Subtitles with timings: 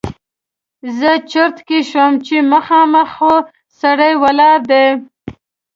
[0.97, 3.33] زه چرت کې شوم چې مخامخ خو
[3.79, 4.87] سړی ولاړ دی!